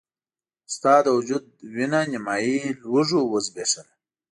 خو 0.63 0.69
ستا 0.75 0.95
د 1.05 1.07
وجود 1.17 1.43
وينه 1.75 1.99
نيمایي 2.11 2.57
لوږو 2.83 3.19
وزبېښله. 3.31 3.93